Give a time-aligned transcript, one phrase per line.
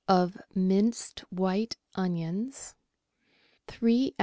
[0.07, 2.73] of minced white onions;
[3.67, 4.19] three oz.